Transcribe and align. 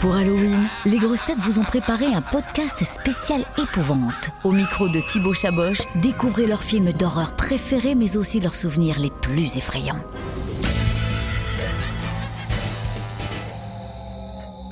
Pour 0.00 0.14
Halloween, 0.14 0.68
les 0.84 0.98
grosses 0.98 1.24
têtes 1.24 1.38
vous 1.38 1.58
ont 1.58 1.64
préparé 1.64 2.04
un 2.04 2.20
podcast 2.20 2.84
spécial 2.84 3.42
épouvante. 3.56 4.30
Au 4.44 4.52
micro 4.52 4.90
de 4.90 5.00
Thibaut 5.00 5.32
Chaboch, 5.32 5.88
découvrez 5.94 6.46
leurs 6.46 6.62
films 6.62 6.92
d'horreur 6.92 7.32
préférés 7.32 7.94
mais 7.94 8.18
aussi 8.18 8.38
leurs 8.38 8.54
souvenirs 8.54 8.98
les 8.98 9.10
plus 9.22 9.56
effrayants. 9.56 10.04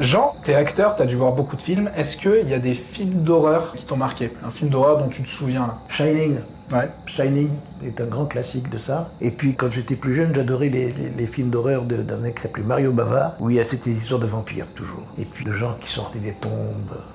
Jean, 0.00 0.32
t'es 0.42 0.54
acteur, 0.54 0.96
t'as 0.96 1.06
dû 1.06 1.14
voir 1.14 1.32
beaucoup 1.32 1.56
de 1.56 1.62
films. 1.62 1.90
Est-ce 1.96 2.16
qu'il 2.16 2.48
y 2.48 2.54
a 2.54 2.58
des 2.58 2.74
films 2.74 3.22
d'horreur 3.22 3.72
qui 3.76 3.84
t'ont 3.84 3.96
marqué? 3.96 4.32
Un 4.44 4.50
film 4.50 4.70
d'horreur 4.70 4.98
dont 4.98 5.08
tu 5.08 5.22
te 5.22 5.28
souviens 5.28 5.66
là? 5.68 5.74
Shining. 5.88 6.38
Ouais. 6.72 6.88
Shining 7.06 7.50
est 7.84 8.00
un 8.00 8.06
grand 8.06 8.24
classique 8.24 8.70
de 8.70 8.78
ça. 8.78 9.10
Et 9.20 9.30
puis 9.30 9.54
quand 9.54 9.70
j'étais 9.70 9.94
plus 9.94 10.14
jeune, 10.14 10.34
j'adorais 10.34 10.68
les, 10.70 10.92
les- 10.92 11.10
les 11.10 11.26
films 11.26 11.50
d'horreur 11.50 11.82
d'un 11.82 12.16
mec 12.16 12.36
qui 12.36 12.42
s'appelait 12.42 12.64
Mario 12.64 12.90
Bava, 12.92 13.36
où 13.38 13.50
il 13.50 13.56
y 13.56 13.60
a 13.60 13.64
cette 13.64 13.86
histoire 13.86 14.18
de 14.20 14.26
vampires 14.26 14.66
toujours. 14.74 15.02
Et 15.18 15.26
puis 15.26 15.44
de 15.44 15.52
gens 15.52 15.76
qui 15.80 15.92
sortaient 15.92 16.18
des 16.18 16.32
tombes. 16.32 16.50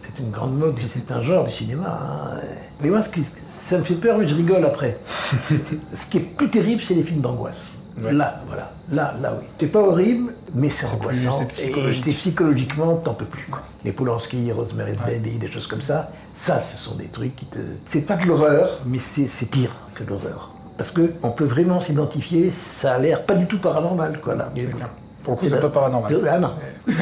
C'est 0.03 0.23
une 0.23 0.31
grande 0.31 0.57
mode, 0.57 0.75
c'est 0.87 1.11
un 1.11 1.21
genre 1.21 1.45
du 1.45 1.51
cinéma. 1.51 1.99
hein. 2.01 2.39
Mais 2.81 2.89
moi, 2.89 3.01
ce 3.01 3.09
qui- 3.09 3.25
ça 3.49 3.77
me 3.79 3.83
fait 3.83 3.95
peur, 3.95 4.17
mais 4.19 4.27
je 4.27 4.35
rigole 4.35 4.63
après. 4.63 4.97
ce 5.93 6.05
qui 6.09 6.17
est 6.17 6.21
plus 6.21 6.49
terrible, 6.49 6.81
c'est 6.81 6.93
les 6.95 7.03
films 7.03 7.21
d'angoisse. 7.21 7.73
Ouais. 8.01 8.13
Là, 8.13 8.39
voilà. 8.47 8.71
Là, 8.91 9.13
là, 9.21 9.33
oui. 9.39 9.45
C'est 9.57 9.71
pas 9.71 9.79
horrible, 9.81 10.33
mais 10.53 10.69
c'est 10.69 10.87
plus- 10.87 11.27
angoissant. 11.27 11.47
Et 11.61 12.01
c'est 12.03 12.11
psychologiquement, 12.13 12.97
t'en 12.97 13.13
peux 13.13 13.25
plus. 13.25 13.45
Quoi. 13.49 13.61
Les 13.83 13.91
Polanski, 13.91 14.51
Rosemary's 14.51 14.99
Baby, 15.05 15.31
des 15.37 15.49
choses 15.51 15.67
comme 15.67 15.81
ça, 15.81 16.09
ça, 16.35 16.59
ce 16.61 16.77
sont 16.77 16.95
des 16.95 17.05
trucs 17.07 17.35
qui 17.35 17.45
te. 17.45 17.59
C'est 17.85 18.05
pas 18.05 18.17
de 18.17 18.25
l'horreur, 18.25 18.79
mais 18.85 18.99
c'est 18.99 19.27
pire 19.49 19.71
que 19.95 20.03
de 20.03 20.09
l'horreur. 20.09 20.51
Parce 20.77 20.91
que 20.91 21.13
on 21.23 21.31
peut 21.31 21.45
vraiment 21.45 21.81
s'identifier, 21.81 22.51
ça 22.51 22.93
a 22.95 22.99
l'air 22.99 23.25
pas 23.25 23.35
du 23.35 23.45
tout 23.47 23.59
paranormal, 23.59 24.19
quoi, 24.21 24.35
là. 24.35 24.49
C'est 24.55 24.69
clair. 24.69 24.89
Pour 25.23 25.33
le 25.33 25.39
coup, 25.39 25.47
c'est 25.49 25.59
pas 25.59 25.69
paranormal. 25.69 26.21
Ah 26.29 26.39
non. 26.39 26.53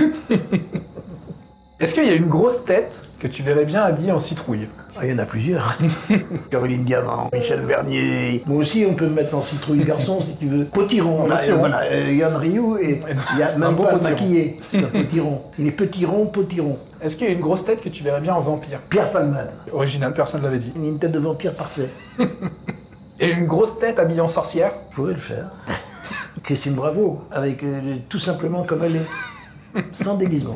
Est-ce 1.80 1.94
qu'il 1.94 2.05
y 2.05 2.09
a 2.09 2.13
une 2.16 2.27
grosse 2.27 2.66
tête 2.66 3.04
que 3.20 3.27
tu 3.27 3.44
verrais 3.44 3.66
bien 3.66 3.84
habillée 3.84 4.12
en 4.12 4.17
citrouille 4.17 4.67
Ah, 4.97 5.02
Il 5.06 5.11
y 5.11 5.14
en 5.14 5.20
a 5.20 5.25
plusieurs. 5.25 5.78
Caroline 6.50 6.84
Diamant, 6.86 7.30
Michel 7.31 7.61
Bernier. 7.61 8.42
Moi 8.47 8.58
aussi, 8.61 8.84
on 8.89 8.95
peut 8.95 9.06
me 9.06 9.14
mettre 9.14 9.36
en 9.36 9.42
citrouille 9.42 9.84
garçon 9.84 10.19
si 10.22 10.36
tu 10.38 10.47
veux. 10.47 10.66
Potiron. 10.66 11.22
En 11.22 11.28
Là, 11.28 11.36
potiron. 11.36 11.59
voilà, 11.59 11.81
euh, 11.84 12.14
Yann 12.14 12.36
Rioux, 12.36 12.78
et 12.78 13.00
il 13.34 13.39
y 13.39 13.44
a 13.44 13.50
C'est 13.50 13.58
un 13.58 13.59
même 13.67 13.75
beau 13.75 13.84
pas 13.84 13.92
potiron. 13.92 14.09
maquiller. 14.09 14.59
C'est 14.72 14.80
un 14.80 14.81
potiron. 15.03 15.42
Il 15.59 15.67
est 15.67 15.72
petit 15.72 16.06
rond, 16.08 16.25
potiron. 16.25 16.80
Est-ce 17.00 17.16
qu'il 17.16 17.28
y 17.28 17.30
a 17.30 17.34
une 17.34 17.42
grosse 17.42 17.64
tête 17.64 17.81
que 17.81 17.89
tu 17.89 18.03
verrais 18.03 18.22
bien 18.22 18.34
en 18.34 18.41
vampire 18.41 18.80
Pierre 18.89 19.12
Palman. 19.12 19.45
Original, 19.72 20.14
personne 20.16 20.41
ne 20.41 20.45
l'avait 20.47 20.58
dit. 20.59 20.73
Il 20.75 20.84
a 20.84 20.88
une 20.88 20.97
tête 20.97 21.12
de 21.12 21.19
vampire 21.19 21.53
parfait. 21.53 21.89
Et 23.19 23.30
une 23.31 23.45
grosse 23.45 23.78
tête 23.78 24.00
habillée 24.00 24.22
en 24.22 24.28
sorcière 24.28 24.72
Vous 24.91 24.95
pouvez 25.03 25.14
le 25.14 25.19
faire. 25.19 25.52
Christine 26.44 26.73
Bravo, 26.73 27.22
avec 27.31 27.64
euh, 27.64 27.97
tout 28.09 28.19
simplement 28.19 28.64
comme 28.64 28.84
elle 28.84 28.95
est. 28.95 29.84
Sans 30.03 30.16
déguisement. 30.16 30.56